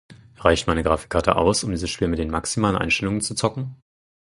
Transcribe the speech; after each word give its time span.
Reicht 0.39 0.65
meine 0.65 0.81
Grafikkarte 0.81 1.35
aus, 1.35 1.63
um 1.63 1.69
dieses 1.69 1.91
Spiel 1.91 2.07
mit 2.07 2.17
den 2.17 2.31
maximalen 2.31 2.75
Einstellungen 2.75 3.21
zu 3.21 3.35
zocken? 3.35 3.75